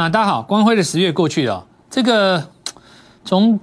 [0.00, 2.42] 那大家好，光辉的十月过去了，这个
[3.22, 3.60] 从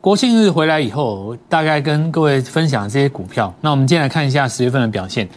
[0.00, 3.52] 国庆日回来以后，大概跟各位分享这些股票。
[3.62, 5.28] 那我们今天来看一下十月份的表现。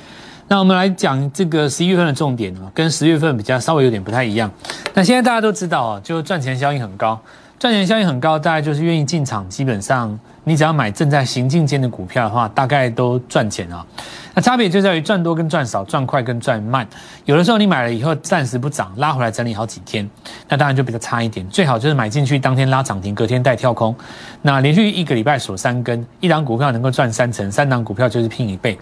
[0.47, 4.51] 那我们来讲这个十一月份的重点啊，跟十月份比较稍微有点不太一样。
[4.93, 7.19] 那现在大家都知道啊，就赚钱效应很高，
[7.57, 13.85] 赚钱效应很高，大概就是愿意进场，基本上你只要买正在行进间的股票的话，大概都赚钱啊。
[14.33, 16.87] 那差别就在于赚多跟赚少，赚快跟赚慢。
[17.25, 20.09] 有的时候你买了以后暂时不涨，拉回来整理好几天，
[20.47, 21.47] 那当然就比较差一点。
[21.49, 23.95] 最好就是买进去当天拉涨停，隔天带跳空，
[24.41, 28.77] 那连续一个礼拜锁三根，一档股票能够赚三成，三档股票就是拼一倍。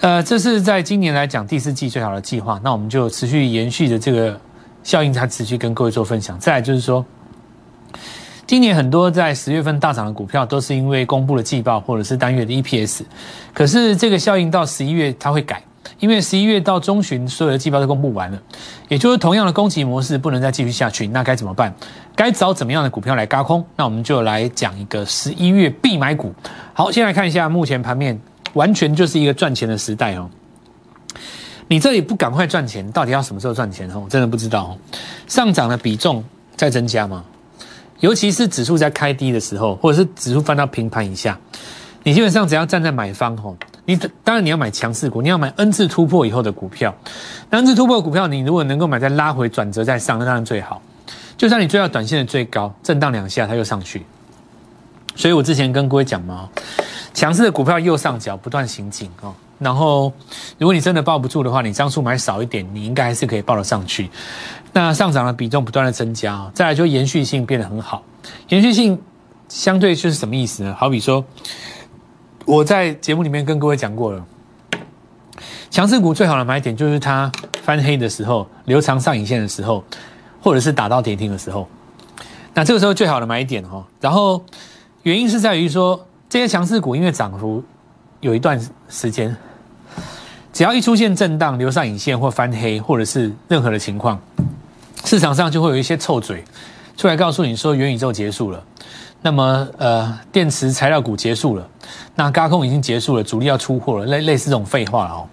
[0.00, 4.38] 呃，这是在今年来讲第四季最好的计划，那我们就持续延续着这个
[4.82, 6.38] 效应，它持续跟各位做分享。
[6.38, 7.04] 再来就是说，
[8.46, 13.02] 今年很多在十月份大涨的股票，都是因为公布了季报或者是单月的 EPS，
[13.54, 15.62] 可是这个效应到十一月它会改，
[16.00, 18.42] 因为十一月到中旬所有的季报都公布完了，
[18.88, 21.74] 也就是同样的供给模式不能再继续下去，那该怎么办？
[22.14, 23.64] 该找怎么样的股票来嘎空？
[23.76, 26.34] 那我们就来讲一个十一月必买股。
[26.74, 28.20] 好，先来看一下目前盘面。
[28.54, 30.28] 完全就是一个赚钱的时代哦！
[31.68, 33.90] 你这里不赶快赚钱，到底要什么时候赚钱？
[33.92, 34.78] 哦，真的不知道哦。
[35.26, 36.22] 上涨的比重
[36.54, 37.24] 在增加吗？
[38.02, 41.38] 尤其是指数在开低的时候，或者是指数翻到平盘以下，
[42.02, 46.92] 你基本上只要站在买方吼，你当然你要买强势股，你要买 N 次突破以后的股票。
[47.50, 50.82] N 次突破股票，你如果能够买在拉回转折再上，那当然最好。
[51.36, 54.04] 就算你追到短线的最高，震荡两下它又上去。
[55.14, 56.48] 所以我之前跟各位讲嘛。
[57.14, 60.12] 强势的股票右上角不断行进哦，然后
[60.58, 64.10] 如果你真的抱不住的话，你张数买少一点，你应该还是可以抱得上去。
[64.72, 68.02] 那上涨的比重不断的增加，再来就延续性变得很好。
[68.48, 69.00] 延续性
[69.48, 70.74] 相对就是什么意思呢？
[70.78, 71.24] 好比说，
[72.44, 74.24] 我在节目里面跟各位讲过了，
[75.70, 77.30] 强势股最好的买点就是它
[77.62, 79.84] 翻黑的时候，留长上影线的时候，
[80.42, 81.68] 或者是打到跌停的时候。
[82.54, 84.44] 那这个时候最好的买点哈，然后
[85.02, 86.06] 原因是在于说。
[86.32, 87.62] 这些强势股因为涨幅
[88.20, 88.58] 有一段
[88.88, 89.36] 时间，
[90.52, 94.20] 只要一出现震荡、留上影线或翻黑，或者是任何的情况，
[95.04, 96.44] 市场上就会有一些臭嘴
[96.96, 98.62] 出来告诉你说元宇宙结束了，
[99.22, 101.66] 那么呃电池材料股结束了，
[102.14, 105.26] 那高空已经结束了，主力要出货了，类类似这种废话哦。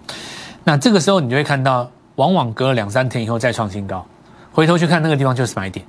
[0.64, 4.04] 那这个时候你就会看到，往往隔了两三天以后再创新高，
[4.50, 5.84] 回头去看那个地方就是买点。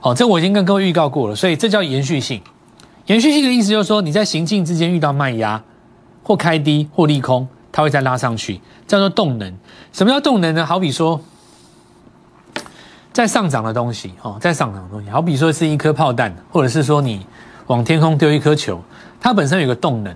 [0.00, 2.42] 好，这我已经跟各位预告过了，所以这叫延续性。
[3.06, 5.62] 延续性的意思就是说，你在行进之间遇到卖压，
[6.22, 9.54] 或开低或利空，它会再拉上去，叫做动能。
[9.92, 10.64] 什么叫动能呢？
[10.64, 11.20] 好比说，
[13.12, 17.26] 在上涨的东西，哦，在上涨的东西，好比说是一颗炮弹，或者是说你
[17.66, 18.82] 往天空丢一颗球，
[19.20, 20.14] 它本身有个动能。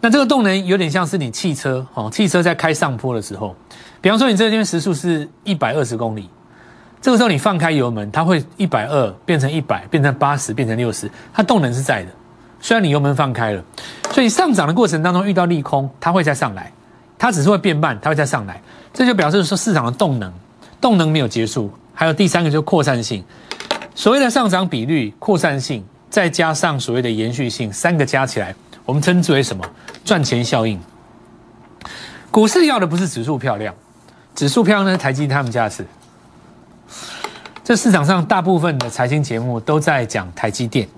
[0.00, 3.56] 那这个动能有点像是你汽车，哦，汽车在开上坡的时候，
[4.00, 6.28] 比方说你这边时速是一百二十公里。
[7.00, 12.10] 这个时候你放开油门，它会一百二变成一百，变成八十，变成六十，它动能是在的。
[12.66, 13.62] 虽然你油门放开了，
[14.10, 16.72] 所以上涨的过程当中遇到利空，它会再上来，
[17.16, 18.60] 它只是会变慢，它会再上来。
[18.92, 20.32] 这就表示说市场的动能，
[20.80, 21.72] 动能没有结束。
[21.94, 23.22] 还有第三个就是扩散性，
[23.94, 28.52] 所谓的上涨比率、扩散性，再加上所谓的延续性，三个加起来，
[28.84, 29.64] 我们称之为什么？
[30.04, 30.80] 赚钱效应。
[32.32, 33.72] 股市要的不是指数漂亮，
[34.34, 35.86] 指数漂亮是台积他们家是。
[37.62, 40.88] 这市场上大部分的财经节目都在讲台积电，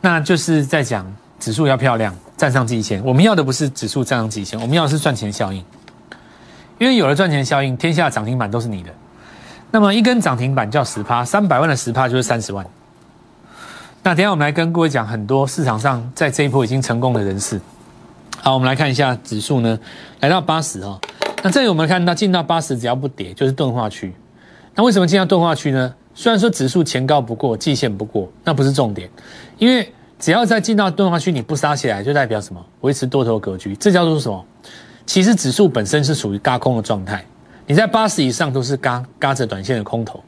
[0.00, 1.06] 那就是在讲
[1.38, 3.04] 指数要漂亮，站上季线。
[3.04, 5.64] 我们要的不是指数站上季线，我们要的是赚钱效应。
[6.78, 8.90] 因为有了赚钱效应，天下涨停板都是你的。
[9.70, 12.64] 那么一根涨停板叫十趴，三百万的十趴就是三十万。
[14.02, 17.60] 那等下我们来跟各位讲很多市场上在这一波已经成功的人士。
[18.40, 19.78] 好，我们来看一下指数呢，
[20.20, 20.98] 来到八十哦。
[21.42, 24.14] 那这里我们看到进到八十，只要不跌就是钝化区。
[24.74, 25.94] 那为什么进到钝化区呢？
[26.20, 29.08] 虽然说指数前高不过，季线不过，那不是重点，
[29.56, 32.62] 因为只要在进到钝化区你不杀起来，就代表什么？
[32.82, 34.44] 维持多头格局，这叫做什么？
[35.06, 37.24] 其实指数本身是属于嘎空的状态，
[37.66, 40.22] 你在八十以上都是嘎嘎着短线的空头，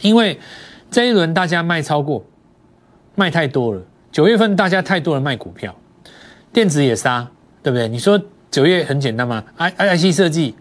[0.00, 0.38] 因为
[0.92, 2.24] 这一轮大家卖超过，
[3.16, 5.74] 卖太多了，九月份大家太多人卖股票，
[6.52, 7.26] 电子也杀，
[7.64, 7.88] 对不对？
[7.88, 10.54] 你说九月很简单嘛？I I C 设计。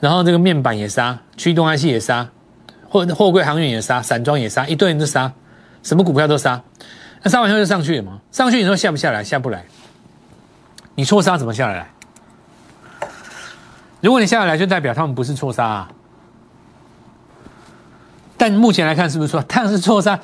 [0.00, 2.30] 然后这个面板也杀，驱动 IC 也杀，
[2.94, 5.32] 货货柜航运也杀，散装也杀，一堆人都杀，
[5.82, 6.62] 什么股票都杀。
[7.24, 8.20] 那杀完后就上去了嘛？
[8.30, 9.24] 上去你说下不下来？
[9.24, 9.64] 下不来。
[10.94, 11.88] 你错杀怎么下来？
[14.00, 15.90] 如果你下来，就代表他们不是错杀啊。
[18.36, 19.42] 但目前来看是不是错？
[19.42, 20.20] 当然是错杀。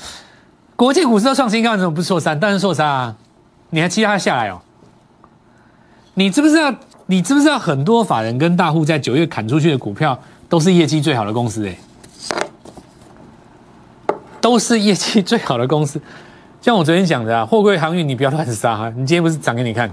[0.76, 2.36] 国际股市都创新高，怎么不错杀？
[2.36, 3.16] 当然是错杀啊！
[3.70, 4.62] 你还期待它下来哦？
[6.14, 6.72] 你知不知道？
[7.06, 10.16] 你知不知道很多法人跟大户在九月砍出去的股票
[10.48, 11.66] 都是业绩最好的公司？
[11.66, 11.76] 哎，
[14.40, 16.00] 都是业绩最好的公司，
[16.60, 18.90] 像我昨天讲的啊，货柜航运你不要乱杀啊！
[18.90, 19.90] 你今天不是涨给你看？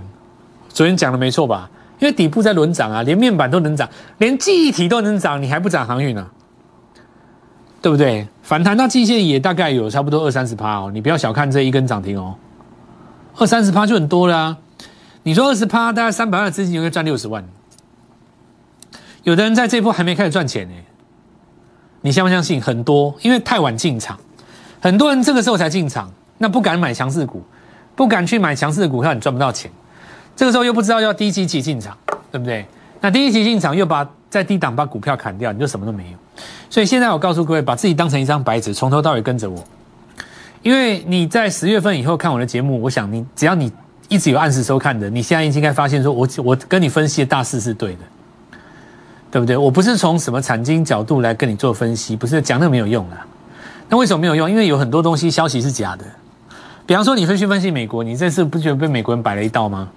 [0.70, 1.70] 昨天讲的没错吧？
[2.00, 3.90] 因为底部在轮涨啊，连面板都能涨，
[4.20, 6.28] 连记忆体都能涨，你还不涨航运呢？
[7.82, 8.28] 对不对？
[8.44, 12.36] 反弹到季线也大概有差不多二三十趴哦，你不要小看这一根涨停哦，
[13.38, 14.58] 二三十趴就很多了啊！
[15.24, 17.44] 你说二十趴，大概三百万的资金应该赚六十万。
[19.24, 20.76] 有的人在这波还没开始赚钱呢，
[22.02, 22.62] 你相不相信？
[22.62, 24.18] 很多因为太晚进场，
[24.88, 27.44] 很多人这个时候才进场，那不敢买强势股，
[27.94, 29.69] 不敢去买强势的股票，你赚不到钱。
[30.34, 31.98] 这个时候又不知道要低基期进场，
[32.31, 32.66] 对不对？
[33.01, 36.44] 那低基期进场又把在低档把股票砍掉，你就什么都没有。
[36.69, 39.62] 所以现在我告诉各位，把自己当成一张白纸，从头到尾跟着我。
[40.62, 43.69] 因为你在十月份以后看我的节目，我想你只要你
[44.07, 48.00] 一直有按时收看的，你现在应该发现说，我我跟你分析的大势是对的。
[49.30, 49.57] 对不对？
[49.57, 53.18] 我不是从什么产经角度来跟你做分析，不是讲那个没有用的。
[53.89, 54.50] 那为什么没有用？
[54.50, 56.06] 因为有很多东西消息是假的。
[56.86, 59.89] 比方说，你分析分析美国，你这次不觉得被美国人摆了一道吗？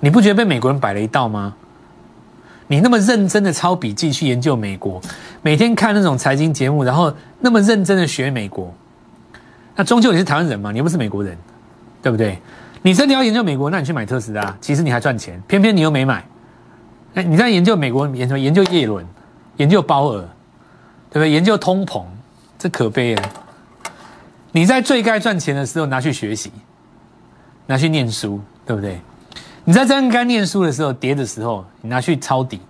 [0.00, 1.54] 你不觉得被美国人摆了一道吗？
[2.68, 5.00] 你那么认真的抄笔记去研究美国，
[5.42, 8.72] 每天看那种财经节目，然后那么认真的学美国，
[9.76, 10.72] 那终究你是台湾人嘛？
[10.72, 11.36] 你又不是美国人，
[12.02, 12.38] 对不对？
[12.80, 16.24] 你真的要研究美国，那你去买特斯拉，其实你还赚钱，偏偏你又没买。
[17.14, 19.06] 哎，你在研究美国研究研究叶伦，
[19.58, 20.20] 研究鲍尔，
[21.10, 21.30] 对不对？
[21.30, 22.02] 研究通膨，
[22.62, 23.30] 这可悲啊！
[24.52, 26.52] 你在最该赚钱的时候拿去学习，
[27.66, 29.00] 拿去念书，对不对？
[29.64, 32.60] 你在真该念书的时候跌的时候，你拿去抄底，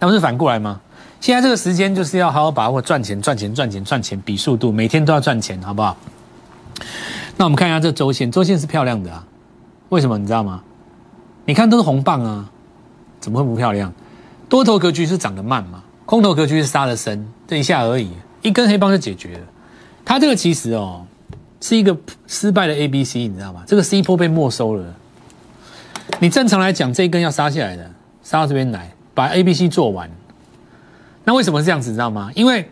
[0.00, 0.80] 那不是反过来吗？
[1.20, 5.96] 现在这个时间就是要好好把握赚钱，赚钱，赚钱，赚钱，比速度，每天都要赚钱，好不好？
[7.36, 9.24] 那我们看一下这周线，周线是漂亮的啊，
[9.90, 10.60] 为什么你知道吗？
[11.44, 12.50] 你看都是红棒啊。
[13.20, 13.92] 怎么会不漂亮？
[14.48, 18.10] 多头格局是涨得慢嘛，空头格局是杀得深，这一下而已，
[18.42, 19.40] 一根黑棒就解决了。
[20.04, 21.04] 它这个其实哦，
[21.60, 21.96] 是一个
[22.26, 23.64] 失败的 A B C，你知道吗？
[23.66, 24.94] 这个 C 波被没收了。
[26.20, 27.90] 你正常来讲，这一根要杀下来的，
[28.22, 30.08] 杀到这边来，把 A B C 做完。
[31.24, 31.90] 那为什么是这样子？
[31.90, 32.30] 你知道吗？
[32.34, 32.68] 因为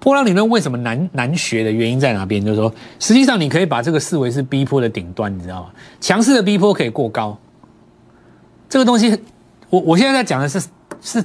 [0.00, 2.44] 波浪理论为什么难难学的原因在哪边？
[2.44, 5.70] 就是说，实际上你可以把这个视为是 B 波的顶端，你知道吗？
[6.00, 7.38] 强势的 B 波可以过高，
[8.68, 9.20] 这个东西。
[9.68, 10.62] 我我现在在讲的是
[11.00, 11.24] 是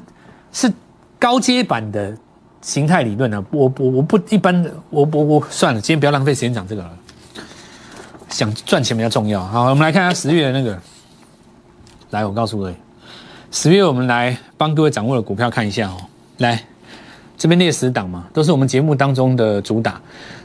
[0.52, 0.74] 是
[1.20, 2.18] 高阶版的
[2.62, 6.92] 形态理论啊，我我我不一般的，我我我算了，今天不要浪费时间讲这个了，
[8.30, 9.44] 想赚钱比较重要。
[9.44, 10.80] 好，我们来看下十月的那个，
[12.12, 12.76] 来，我告诉各位，
[13.52, 15.98] 十月我们来帮各位掌握的股票看一下哦，
[16.38, 16.64] 来
[17.38, 20.00] 这边列十档嘛，都是我们节目当中的主打。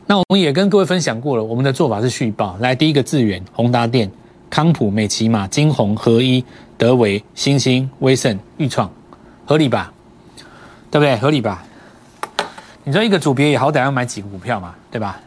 [0.07, 2.57] 那我们也跟各位分享过了，我们的做法是续报。
[2.61, 4.11] 来，第一个智远、宏达电、
[4.49, 6.45] 康普、美骑马、金鸿、合一。
[6.79, 8.93] 德维、新兴、威盛、裕创，
[9.47, 9.91] 合理吧？
[10.91, 11.17] 对不对？
[11.17, 11.65] 合理吧？
[12.89, 15.19] 你说一个组别也好歹要买几个股票嘛，对吧？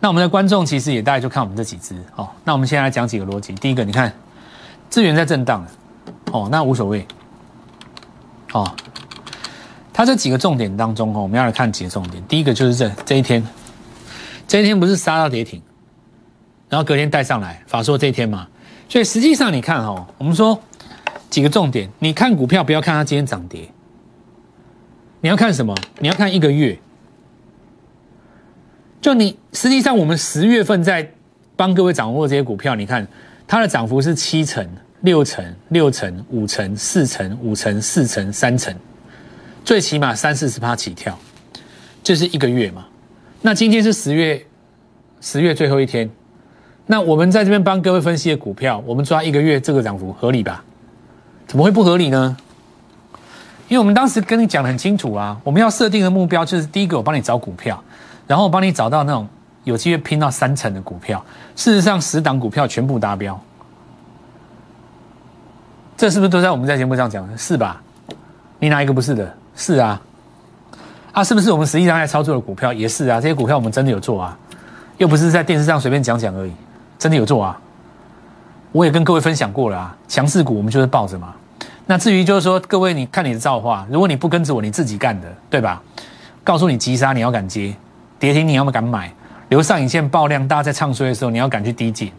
[0.00, 2.28] 那我们的观众其实也大概就看我们这几只哦。
[2.42, 3.52] 那我们现在来讲几个逻辑。
[3.52, 4.12] 第一个，你看
[4.88, 5.64] 资源在震荡，
[6.32, 7.06] 哦，那无所谓。
[8.52, 8.68] 哦，
[9.92, 12.20] 它这几个重点当中哦，我们要来看几个重点。
[12.26, 13.46] 第一个就是这这一天，
[14.48, 15.62] 这一天不是杀到跌停，
[16.68, 18.48] 然后隔天带上来，法说这一天嘛。
[18.88, 20.60] 所以实际上你看哦，我们说。
[21.30, 23.70] 几个重点，你看股票不要看它今天涨跌，
[25.20, 25.74] 你要看什么？
[25.98, 26.78] 你要看一个月。
[29.00, 31.10] 就你实际上我们十月份在
[31.56, 33.06] 帮各位掌握这些股票，你看
[33.46, 34.66] 它的涨幅是七成、
[35.00, 38.74] 六成、六成、五成、四成、五成、四成、三成，
[39.64, 41.18] 最起码三四十趴起跳，
[42.02, 42.86] 就是一个月嘛。
[43.42, 44.44] 那今天是十月
[45.20, 46.08] 十月最后一天，
[46.86, 50.62] 那我们在这边帮各位分析的股票，我们抓一个月这个涨幅合理吧？
[51.46, 52.36] 怎么会不合理呢？
[53.70, 57.80] 因为我们当时跟你讲的很清楚啊，我们要设定的目标就是第一个，我帮你找股票，
[58.26, 59.28] 然后我帮你找到那种
[59.62, 61.24] 有机会拼到三成的股票。
[61.54, 63.40] 事实上，十档股票全部达标，
[65.96, 67.38] 这是不是都在我们在节目上讲的？
[67.38, 67.80] 是吧？
[68.58, 69.32] 你哪一个不是的？
[69.54, 70.02] 是啊，
[71.12, 73.20] 啊，是不是我们实际上在操作的股票也是啊？
[73.20, 74.36] 这些股票我们真的有做啊，
[74.98, 76.52] 又不是在电视上随便讲讲而已，
[76.98, 77.56] 真的有做啊。
[78.72, 81.36] 我也跟各位分享过了啊，强势股我们就是抱着嘛。
[81.90, 85.82] 那至于就是说，各位你看你的造化，如果你不跟着我，你自己干的，对吧？
[86.44, 87.74] 告诉你急杀，你要敢接；
[88.16, 89.08] 跌停，你要么敢买；
[89.48, 92.12] 留上影线爆量，大家在唱衰的时候，你要敢去低进，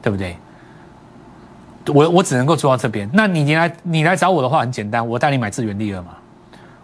[0.00, 0.34] 对不对？
[1.92, 3.06] 我我只能够做到这边。
[3.12, 6.12] 那你你来你来找我的话，很简单，我带你买资源第二嘛。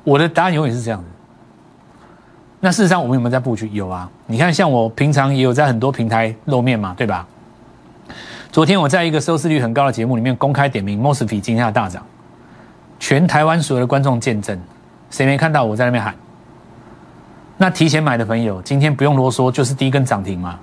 [0.05, 1.07] 我的答案永远是这样子。
[2.61, 3.67] 那事实上，我们有没有在布局？
[3.71, 4.07] 有啊。
[4.27, 7.27] 你看，像我平常也有在很多平台露面嘛，对吧？
[8.53, 12.05] 昨天我在一个收视率很高的节目里面公开点名 m o s f e 今天大涨，
[13.01, 14.57] 全台湾所有的观众见证，
[15.11, 16.15] 谁没看到我在那边喊？
[17.57, 20.59] 那提前买的朋友，今天不用啰嗦，就是第一根涨停嘛。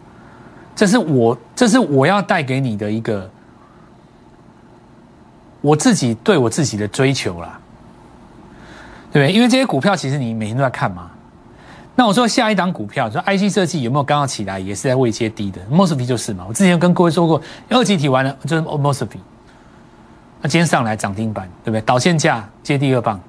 [0.76, 3.30] 这是我，这是我要带给你的一个
[5.62, 7.60] 我自己对我自己的追求啦，
[9.12, 9.32] 对不对？
[9.36, 11.10] 因为这些股票其实你每天都在看嘛。
[11.96, 16.46] 那我说下一档股票，说 IC 设计有没有刚好起来，也是在位阶低的 m o s f e t 就是嘛。
[16.48, 19.24] 我之前跟各位说过，二级体完了就是 m o s f e t
[20.42, 21.82] 那今天上来涨停板，对不对？
[21.82, 23.20] 导线价接第二棒。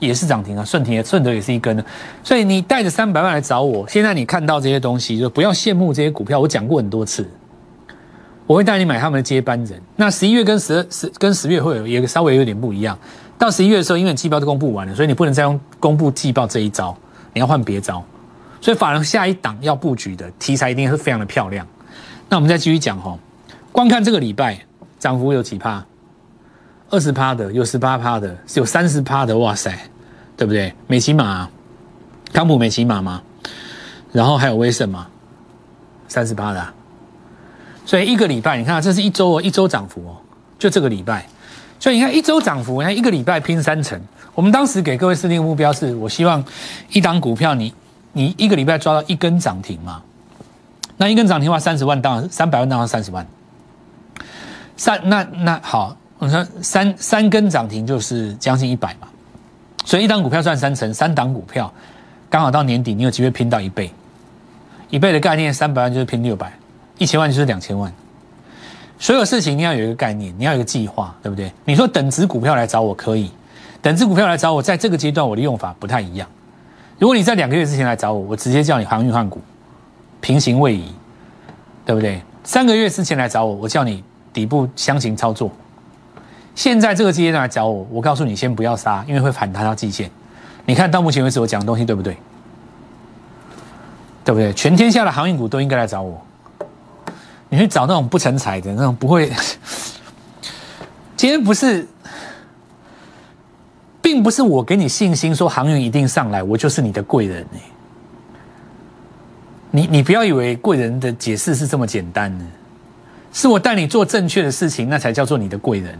[0.00, 1.84] 也是涨停啊，顺停顺德也是一根的，
[2.22, 6.38] 所以你带着三百万来找我，现在你看到这些东西，就不要羡慕这些股票。
[6.38, 7.28] 我讲过很多次，
[8.46, 9.82] 我会带你买他们的接班人。
[9.96, 12.96] 那十一月跟十二十跟十月会有也稍微有点不一样。
[13.36, 16.96] 到十一月的时候，因为季报都公布完了，所以你不能再用公布季报这一招，
[17.34, 18.00] 你要换别招。
[18.60, 21.66] 所以法人下一档要布局的题材一定是非常的漂亮。
[22.28, 23.18] 那我们再继续讲哈，
[23.72, 24.56] 光看这个礼拜
[25.00, 25.84] 涨幅有几帕？
[26.90, 29.70] 二十趴的，有十八趴的，有三十趴的，哇塞，
[30.36, 30.72] 对不对？
[30.86, 31.46] 美骑马，
[32.32, 33.20] 康普美骑马吗？
[34.10, 35.06] 然后还有威盛嘛，
[36.08, 36.66] 三十趴的。
[37.84, 40.16] 所以一个礼拜，你看这是一周哦，一周涨幅哦，
[40.58, 41.26] 就这个礼拜。
[41.78, 44.00] 所以你看一周涨幅，你看一个礼拜拼三成。
[44.34, 46.42] 我们当时给各位设定目标是，我希望
[46.90, 47.74] 一档股票你
[48.14, 50.02] 你一个礼拜抓到一根涨停嘛。
[50.96, 53.26] 那一根涨停的话，三十万当然三百万当然三十万。
[54.78, 55.94] 三那那好。
[56.18, 59.08] 我说三三根涨停就是将近一百嘛，
[59.84, 61.72] 所以一档股票赚三成，三档股票
[62.28, 63.90] 刚好到年底，你有机会拼到一倍，
[64.90, 66.52] 一倍的概念，三百万就是拼六百，
[66.98, 67.92] 一千万就是两千万。
[68.98, 71.52] 所有事情你要有一个概念，你要有一个计划，对不对？
[71.64, 73.30] 你说等值股票来找我可以，
[73.80, 76.28] 等值股票来找我，在这个阶段我的用法不太一样。
[76.98, 79.40] 如果你在两个月之前来找我，我直接叫你航运换股，
[80.20, 80.92] 平行位移，
[81.86, 82.20] 对不对？
[82.42, 85.48] 三个月之前来找我，我叫你底部箱型操作。
[86.58, 90.10] 现在这个阶段来找我，我告诉你先不要杀，因为会反弹到季线。
[90.66, 92.16] 你看到目前为止我讲的东西对不对？
[94.24, 94.52] 对不对？
[94.54, 96.20] 全天下的航运股都应该来找我。
[97.48, 99.30] 你去找那种不成才的那种不会。
[101.16, 101.86] 今天不是，
[104.02, 107.60] 并不是我给你信心说航运一定上来，我就是你的贵人哎。
[109.70, 112.44] 你你不要以为贵人的解释是这么简单的，
[113.32, 115.96] 是我带你做正确的事情，那才叫做你的贵人。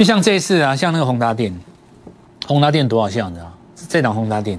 [0.00, 1.54] 就像这一次啊，像那个宏达电，
[2.46, 3.52] 宏达电多少像你知道？
[3.86, 4.58] 这档宏达电，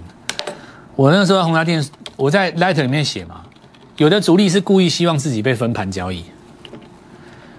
[0.96, 1.84] 我那时候宏达电，
[2.16, 3.42] 我在 Light 里面写嘛，
[3.98, 6.24] 有的主力是故意希望自己被分盘交易，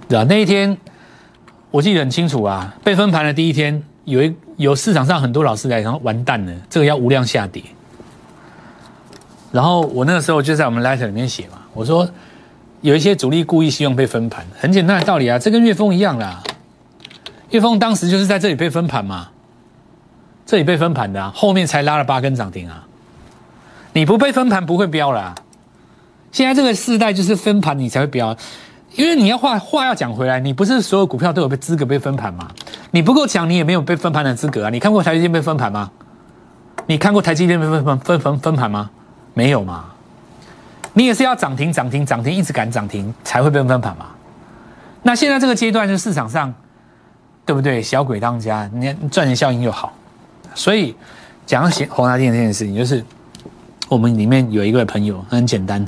[0.09, 0.25] 对吧？
[0.29, 0.79] 那一天
[1.73, 7.65] 我记得很清楚啊，被分盘的第一天，有一有市场上很多老师来，然后完蛋了，这个要无量下跌。
[9.51, 12.09] 然后我那个时候就在我们 Light 里面写嘛，我说
[12.81, 16.41] 有一些主力故意希望被分盘，很简单的道理啊，这跟岳峰一样啦。
[17.53, 19.29] 玉峰当时就是在这里被分盘嘛，
[20.47, 22.87] 这里被分盘的啊，后面才拉了八根涨停啊。
[23.93, 25.35] 你不被分盘不会飙了。
[26.33, 28.35] 现在这个时代就是分盘你才会飙，
[28.95, 32.49] 因为你要话话要讲回来，你不是所有股票都有被资格被分盘吗？
[32.93, 34.71] 你不够强，你也没有被分盘的资格啊。
[34.71, 35.91] 你看过台积电被分盘吗？
[36.87, 38.89] 你看过台积电被分分分分盘吗？
[39.35, 39.85] 没有嘛。
[40.95, 44.07] 你也是要涨停涨停涨停一直赶涨停才会被分盘嘛。
[45.03, 46.55] 那现在这个阶段是市场上。
[47.53, 47.83] 对不对？
[47.83, 49.93] 小鬼当家，你赚钱效应又好，
[50.55, 50.97] 所以
[51.45, 53.05] 讲到宏达电这件事情，就是
[53.91, 55.87] 我们里面有一个朋友，很简单，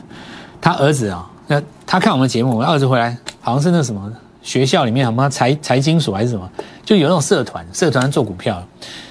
[0.61, 6.47] 他儿子啊，那他看我们节目，我儿子回来好像是那什么学校里面什么财财经所还是什么，
[6.85, 8.63] 就有那种社团，社团做股票，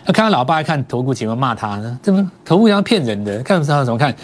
[0.05, 4.15] 他看他老爸看投顾节目骂他呢，这么投顾像骗人的，看不知道怎么看，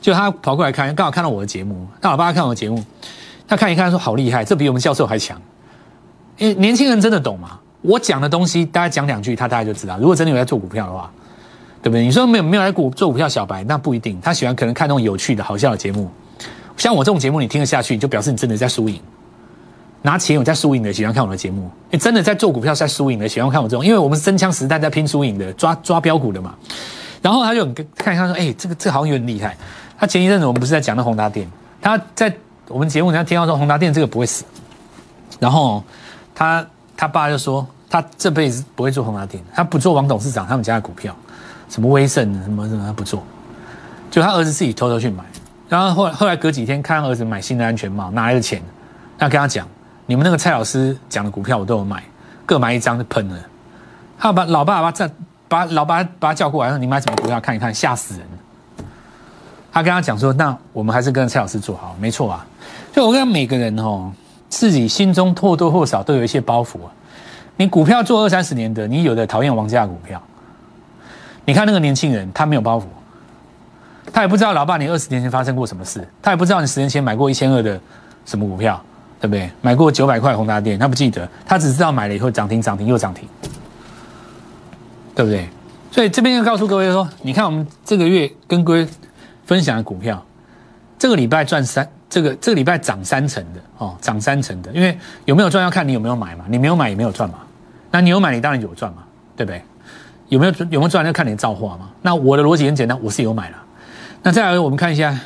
[0.00, 2.82] 就他跑过来看，刚好看到我的节目，他老爸看我的节目，
[3.46, 5.40] 他看一看说好厉害，这比我们教授还强，
[6.36, 7.60] 因为年轻人真的懂嘛。
[7.86, 9.96] 我讲的东西，大家讲两句，他大概就知道。
[9.98, 11.08] 如果真的有在做股票的话，
[11.80, 12.04] 对不对？
[12.04, 14.20] 你说没有没有来股做股票小白，那不一定。
[14.20, 16.10] 他喜欢可能看那种有趣的好笑的节目，
[16.76, 19.00] 像我这种节目，你听得下去，你就表示你真的在输赢。
[20.02, 21.70] 拿钱有在输赢的，喜欢看我的节目。
[21.90, 26.54] 你真的在做股票在输赢的，喜欢看我这种，因为我们真枪实弹在拼输赢的，抓抓标股的嘛。
[27.22, 27.64] 然后他就
[27.96, 29.56] 看一下说：“哎，这个这好像有点厉害。”
[29.96, 31.48] 他前一阵子我们不是在讲那宏达电，
[31.80, 32.32] 他在
[32.68, 34.44] 我们节目人家听到说宏达电这个不会死，
[35.38, 35.82] 然后
[36.34, 36.66] 他
[36.96, 37.64] 他爸就说。
[37.88, 41.14] 他这辈子不会做宏达电，他不做王董事长他们家的股票，
[41.68, 43.22] 什么威盛什么什么他不做，
[44.10, 45.24] 就他儿子自己偷偷去买，
[45.68, 48.60] 然后后来后来隔几天看儿子买新的安全帽，哪来的钱？
[49.18, 49.66] 那跟他讲，
[50.04, 52.02] 你们那个蔡老师讲的股票我都有买，
[52.44, 53.36] 各买一张就喷了。
[54.18, 55.10] 他把老爸把这
[55.48, 58.26] 把老爸把他叫过来，说你买什么股票看一看，吓死人。
[59.72, 62.46] 他跟他讲说，那我们还是跟蔡老师做好，没错啊。
[62.92, 64.10] 就我跟每个人哦，
[64.48, 66.90] 自己心中或多或少都有一些包袱啊。
[67.56, 70.22] 你股票做二三十年的，你有的讨厌王家的股票。
[71.44, 72.84] 你看那个年轻人，他没有包袱，
[74.12, 77.80] 他也不知道老爸你二十年前发生过什么事，他也不知道你十年前买过一千二的
[78.24, 78.82] 什么股票，
[79.20, 79.50] 对不对？
[79.62, 83.28] 买过九百块宏达电，他不记得，他只知道买了以后涨停涨停又涨停，
[85.14, 85.48] 对不对？
[85.90, 88.86] 所以这边要告诉各位说，你看我们这个月跟各位
[89.46, 90.22] 分享的股票，
[90.98, 97.38] 这个礼拜赚三，这个这个礼拜涨三成的哦，涨三成的，因为有没有赚要看你有没有买嘛，你没有买也没有赚嘛，
[97.90, 99.04] 那你有买你当然有赚嘛，
[99.36, 99.62] 对不对？
[100.28, 101.88] 有没有有没有赚要看你的造化嘛。
[102.02, 103.56] 那我的逻辑很简单，我是有买了。
[104.22, 105.16] 那再来我们看一下，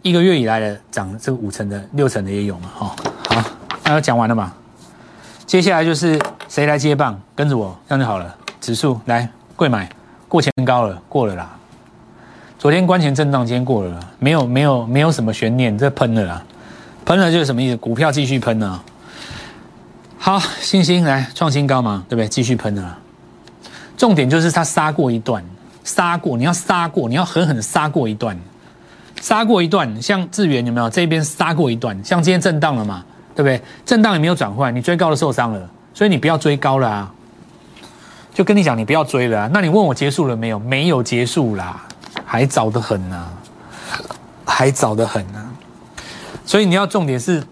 [0.00, 2.70] 一个月以来的涨这个五成的、六成的也有嘛？
[2.74, 2.96] 哈，
[3.28, 3.44] 好，
[3.84, 4.52] 那讲完了嘛？
[5.44, 8.34] 接下来就是谁来接棒，跟着我，这样就好了。
[8.60, 9.88] 指数来贵买
[10.26, 11.54] 过前高了，过了啦。
[12.58, 16.42] 昨天关前震荡，今天过了，没有没有没有什么悬念，这喷了啦，
[17.04, 17.76] 喷了就是什么意思？
[17.76, 18.80] 股票继续喷呢？
[20.18, 22.26] 好，星星来创新高嘛，对不对？
[22.26, 22.98] 继续喷了。
[23.96, 25.44] 重点就是它杀过一段，
[25.84, 28.36] 杀过，你要杀过，你要狠狠杀过一段，
[29.20, 30.02] 杀过一段。
[30.02, 31.96] 像智源有没有这边杀过一段？
[32.02, 33.04] 像今天震荡了嘛，
[33.36, 33.60] 对不对？
[33.84, 37.12] 震荡也没有转换，你追高了受伤了，所以你不要追高了啊。
[38.34, 39.48] 就跟你讲，你不要追了。
[39.52, 40.58] 那你问我结束了没有？
[40.58, 41.80] 没有结束啦，
[42.24, 43.28] 还早得很呢，
[44.44, 45.42] 还早得很呢。
[46.44, 47.42] 所以你要重点是。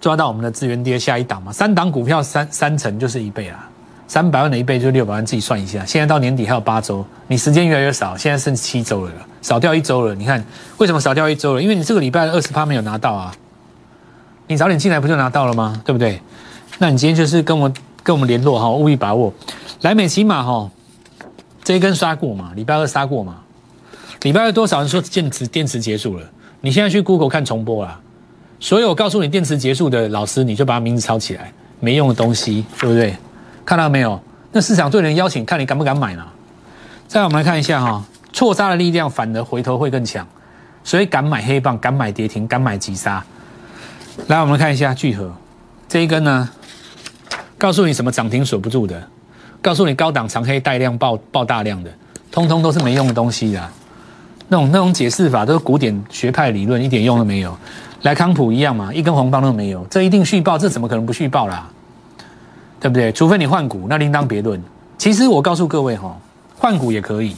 [0.00, 1.52] 抓到我们的资源跌下一档嘛？
[1.52, 3.68] 三档股票三三成就是一倍啦，
[4.06, 5.84] 三百万的一倍就六百万，自己算一下。
[5.84, 9.12] 现在到年底还有八周，你时间越来越少，现在剩七周了，
[9.42, 10.14] 少掉一周了。
[10.14, 10.44] 你看
[10.78, 11.62] 为什么少掉一周了？
[11.62, 13.34] 因为你这个礼拜二十趴没有拿到啊，
[14.46, 15.80] 你早点进来不就拿到了吗？
[15.84, 16.20] 对不对？
[16.78, 17.72] 那你今天就是跟我
[18.02, 19.32] 跟我们联络哈，务必把握。
[19.80, 20.70] 来美骑马哈，
[21.64, 22.52] 这一根杀过嘛？
[22.54, 23.36] 礼拜二杀过嘛？
[24.22, 26.24] 礼拜二多少人说电池电池结束了？
[26.60, 28.00] 你现在去 Google 看重播啦。
[28.66, 33.16] 所有告诉你电池结束的老师，你就把他名字抄起来，没用的东西，对不对？
[33.64, 34.20] 看到没有？
[34.50, 36.26] 那市场对人邀请，看你敢不敢买呢？
[37.06, 40.26] 再我们来看一下哈，错杀的力量反而回头会更强，
[40.82, 43.24] 所以敢买黑棒，敢买跌停，敢买急杀。
[44.26, 45.32] 来，我们看一下聚合
[45.88, 46.50] 这一根呢，
[47.56, 49.00] 告诉你什么涨停锁不住的，
[49.62, 51.90] 告诉你高档长黑带量爆爆大量的，
[52.32, 53.70] 通通都是没用的东西啊。
[54.48, 57.56] 那种那种解释法都是古典学派理论，一点用都没有。
[58.06, 61.68] 来康普一样嘛，一根红棒都没有，这一定续报，这怎么可能不续报啦？
[62.78, 63.10] 对不对？
[63.10, 64.62] 除非你换股，那另当别论。
[64.96, 66.16] 其实我告诉各位哈，
[66.56, 67.34] 换股也可以，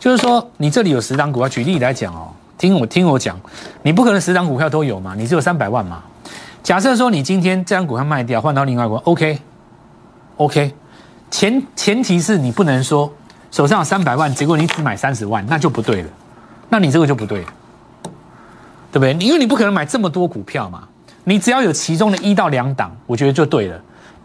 [0.00, 3.38] 就是说你这里有十档股票，举例来讲哦，听我听我讲，
[3.82, 6.02] 你不可能十档股票都有嘛，你只有三百万嘛。
[6.62, 10.72] 假设说你今天这张股票卖掉，换到另外一股，OK，OK，
[11.30, 13.12] 前前提是你不能说
[13.50, 16.08] 手上有三百万，结果你只买三十万，那就不对了，
[16.70, 17.44] 那你这个就不对。
[18.98, 19.26] 对不对？
[19.26, 20.88] 因为你不可能买这么多股票嘛，
[21.24, 23.80] 你只要有其中的一到两档，我觉得就对了。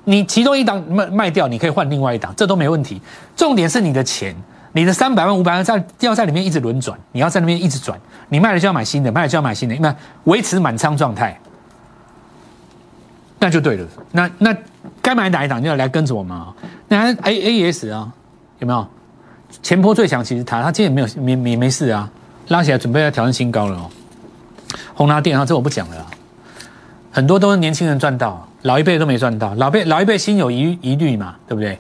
[0.05, 3.01] 你其中一档卖卖掉，你可以换另外一档，这都没问题。
[3.35, 4.35] 重点是你的钱，
[4.73, 7.97] 你的三百万、五百万在要在里面一直轮转，你要在那边一直转。
[8.29, 11.39] 你卖了就要买新的，卖了就要买新的，那维持满仓状态，
[13.39, 13.87] 那就对了。
[14.11, 14.55] 那那
[15.01, 16.53] 该买哪一档就要来跟着我们啊。
[16.87, 18.11] 那 A A S 啊，
[18.59, 18.87] 有没有？
[19.61, 22.09] 前坡最强其实它，它今天没有没没没事啊，
[22.47, 23.89] 拉起来准备要挑战新高了哦。
[24.93, 26.05] 红拿电啊，这我不讲了，
[27.11, 31.77] 很多都是年轻人赚到，老一辈都没赚到，老辈老一辈心有疑疑虑嘛，对不对？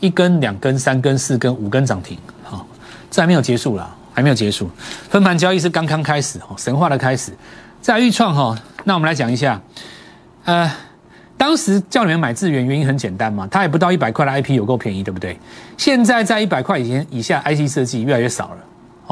[0.00, 2.66] 一根、两根、三根、四根、五根涨停，好，
[3.10, 4.68] 这还没有结束啦，还没有结束，
[5.08, 7.32] 分盘交易是刚刚开始哦，神话的开始。
[7.80, 9.60] 在预创哈，那我们来讲一下，
[10.44, 10.70] 呃，
[11.36, 15.38] 当时叫你们买智源，原因很简单嘛，它也不到一百块的 IP 有够便宜，对不对？
[15.76, 18.58] 现在在一百块以前以下 IC 设计越来越少了。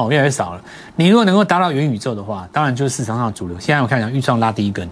[0.01, 0.61] 哦，越来越少了。
[0.95, 3.59] 你如果能够达到元宇宙的话，当然就是市场上的主流。
[3.59, 4.89] 现在我看一下，预算拉第一根。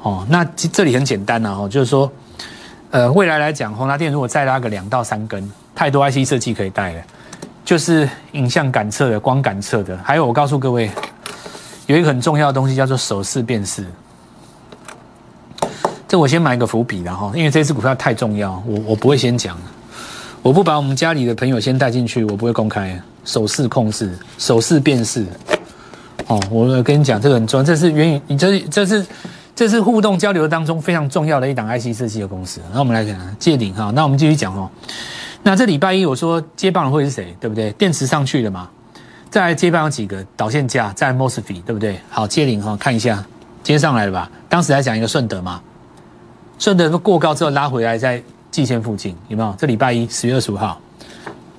[0.00, 2.10] 哦，那这里很简单呐，哦，就是说，
[2.90, 7.02] 呃，未来来讲，宏达电如果再拉个两到三根，太多 IC 设计可以带了，
[7.64, 10.90] 就是影像感测的、光感测的，还有我告诉各位，
[11.86, 13.86] 有一个很重要的东西叫做手势辨识。
[16.08, 19.56] 这我先买个伏笔，然后因为这支股票太重要，我我不会先讲，
[20.42, 23.00] 我不把我们家里的朋友先带进去，我不会公开。
[23.24, 25.24] 手势控制、手势辨识，
[26.26, 29.06] 哦，我跟你讲，这个很重要，这是源于你这这是
[29.54, 32.60] 这是互动交流当中非常重要的一档 IC 设计的公司。
[32.72, 34.68] 那我们来看借顶哈，那我们继续讲哦。
[35.44, 37.70] 那这礼拜一我说接棒的会是谁，对不对？
[37.74, 38.68] 电池上去了嘛？
[39.30, 42.00] 再接棒有几个导线架，在 Mosfet，对不对？
[42.10, 43.24] 好，借顶哈，看一下
[43.62, 44.28] 接上来了吧？
[44.48, 45.62] 当时还讲一个顺德嘛，
[46.58, 48.20] 顺德过高之后拉回来再
[48.52, 49.52] 季线附近，有没有？
[49.58, 50.80] 这礼拜一十月二十五号，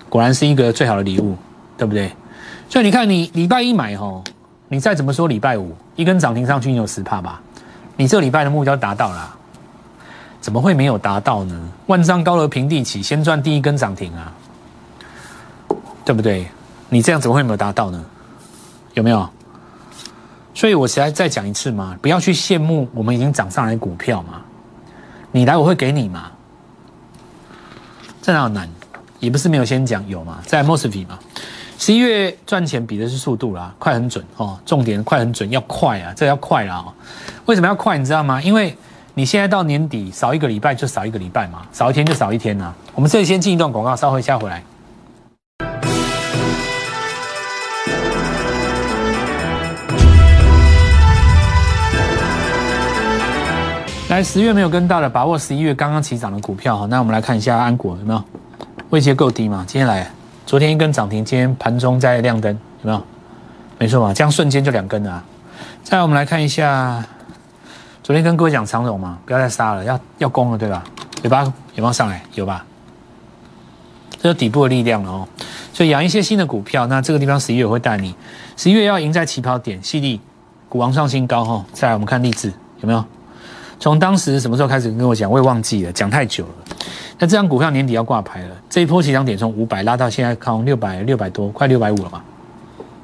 [0.07, 1.35] 果然是一个最好的礼物。
[1.75, 2.09] 对不对？
[2.69, 4.23] 所以你看，你礼拜一买吼，
[4.69, 7.41] 你再怎么说礼拜五一根涨停上去，你有十帕吧？
[7.97, 9.35] 你这礼拜的目标达到了，
[10.39, 11.59] 怎么会没有达到呢？
[11.87, 14.31] 万丈高楼平地起，先赚第一根涨停啊，
[16.05, 16.45] 对不对？
[16.89, 18.05] 你这样怎么会没有达到呢？
[18.93, 19.27] 有没有？
[20.53, 24.41] 所以我实在再讲一次嘛，不要去羡慕我们已经涨上来股票嘛，
[25.31, 26.31] 你来我会给你嘛，
[28.23, 28.67] 在哪有难？
[29.19, 31.19] 也不是没有先讲有嘛，在 Mosfet 嘛，
[31.77, 36.93] 十一月赚钱比的是速度啦，快很准哦，重点快很准，要快啊，这要快啦哦。
[37.45, 37.97] 为什么要快？
[37.97, 38.41] 你知道吗？
[38.41, 38.73] 因为
[39.13, 42.73] 你现在到年底少一个礼拜就少一个礼拜嘛，少一天就少一天呐。
[42.95, 44.63] 我们这里先进一段广告，稍后下回来。
[54.13, 56.85] 来，十月没有跟到的，把握十一月刚刚起涨的股票哈。
[56.85, 58.23] 那我们来看一下安国有没有
[58.91, 59.65] 位阶够低嘛？
[59.67, 60.07] 今天来，
[60.45, 63.03] 昨天一根涨停，今天盘中在亮灯，有没有？
[63.79, 65.23] 没错嘛，这样瞬间就两根了。
[65.83, 67.03] 再我们来看一下，
[68.03, 70.83] 昨天跟各位讲长荣嘛，不要再杀了，要要攻了，对吧？
[71.23, 72.23] 尾巴有没有上来？
[72.35, 72.63] 有吧？
[74.21, 75.27] 这是底部的力量了哦。
[75.73, 78.15] 所以养一些新的股票，那这个地方十一月会带你，
[78.57, 80.21] 十一月要赢在起跑点，犀利
[80.69, 81.65] 股王创新高哈。
[81.73, 83.03] 再来我们看励志有没有？
[83.83, 86.51] 从当时什么时候开始跟我讲，我也忘记了，讲太久了。
[87.19, 92.21] 那这张股票年底要挂牌了，这一波起涨点从五百拉到现在靠六百六百多，快六百五了嘛，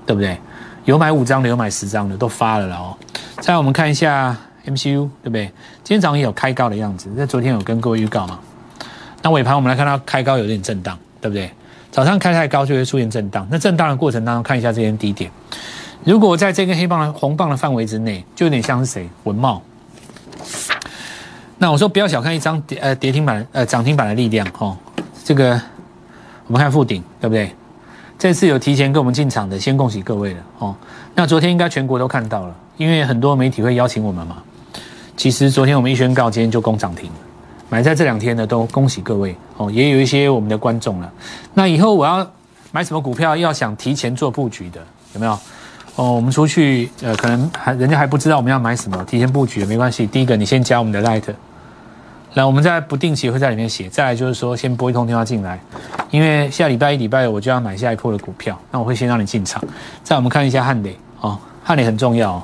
[0.05, 0.37] 对不对？
[0.85, 2.95] 有买五张的，有买十张的，都发了了哦。
[3.41, 4.33] 再我们看一下
[4.65, 5.47] MCU，对不对？
[5.83, 8.39] 今天早上也有开高的样子，那昨天有跟各位预告嘛。
[9.21, 11.51] 那尾盘我们来看到开高有点震荡，对不对？
[11.91, 15.29] 早上开太高就会出现震荡，那震荡的过程当中看一下这边低点，
[16.05, 19.09] 如果在这根黑棒的红棒的范围之内，就有点像是谁？
[19.25, 19.61] 文茂。
[21.57, 24.77] 那我说不要小看一张跌呃跌停板呃涨停板的力量哦，
[25.25, 25.61] 这个
[26.47, 27.53] 我们看附顶对不对？
[28.17, 30.75] 这次有提前跟我们进场的，先恭喜各位了哦。
[31.15, 34.37] 那昨天应该全国都看到了，因为很多媒体会邀请我们嘛。
[35.15, 37.09] 其实昨天我们一宣告，今天就攻涨停，
[37.69, 39.69] 买在这两天的都恭喜各位哦。
[39.69, 41.11] 也有一些我们的观众了。
[41.53, 42.25] 那以后我要
[42.71, 44.79] 买什么股票，要想提前做布局的
[45.13, 45.37] 有没有？
[45.99, 50.07] 哦，我们出去呃可能还人家还不知道我们要买什么，提前布局没关系。
[50.07, 51.25] 第一个你先加我们的 Light。
[52.35, 53.89] 来，我们在不定期会在里面写。
[53.89, 55.59] 再来就是说，先拨一通电话进来，
[56.09, 59.61] 因为下礼拜一、礼拜我就要买下一波的股票，那我会先让你进场。
[60.01, 62.43] 再我们看一下汉磊哦，汉磊很重要哦。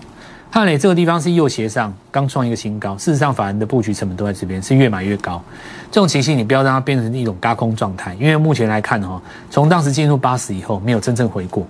[0.52, 5.42] 汉磊这个地方是右斜上刚创一个新高，事实上法人的布局成本都在这边，是越买越高。
[5.90, 11.66] 这种情形你不要让它变成一种嘎空状态，因为目前来看哈，从当时进入八十以后，没有真正回过。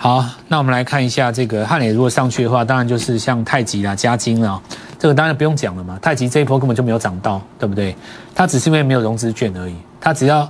[0.00, 4.60] 好，那我们来看一下这个汉磊如果上去的话，当然就是像太极啦、嘉金啦。
[4.96, 7.96] 这个当然不用讲了嘛，太极这一波根本就没有涨到，对不对？
[8.32, 9.74] 它只是因为没有融资券而已。
[10.00, 10.48] 它只要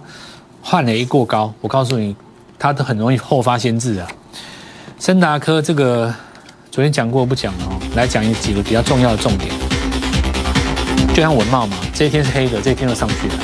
[0.61, 2.15] 换了一过高，我告诉你，
[2.59, 4.07] 它都很容易后发先至啊。
[4.99, 6.15] 森达科这个
[6.71, 9.51] 昨天讲过不讲了哦，来讲一几个比较重要的重点。
[11.15, 13.35] 就像文茂嘛，这一天是黑的，这一天又上去了。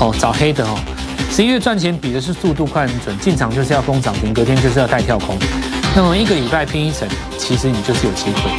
[0.00, 0.78] 哦，找黑的哦。
[1.34, 5.36] 十一月赚钱比的是速度快很准，进场就是要攻涨停，隔天就是要带跳空。
[5.96, 8.52] 那么一个礼拜拼一层，其实你就是有机会。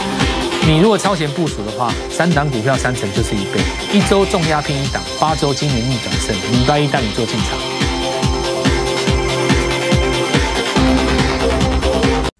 [0.67, 3.61] 你如果超前部署的话，三档股票三成就是一倍。
[3.93, 6.35] 一周重压拼一档，八周今年逆转胜。
[6.35, 7.57] 礼拜一带你做进场。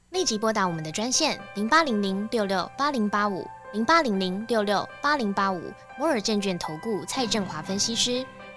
[0.10, 5.62] 立即拨打我们的专线零八零零六六八零八五零八零零六六八零八五
[5.98, 8.26] 摩尔证券投顾蔡振华分析师。